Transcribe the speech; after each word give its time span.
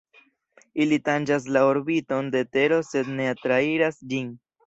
Ili 0.85 0.97
tanĝas 1.09 1.43
la 1.57 1.61
orbiton 1.73 2.31
de 2.37 2.43
Tero 2.57 2.81
sed 2.89 3.13
ne 3.19 3.27
trairas 3.43 4.01
ĝin. 4.15 4.35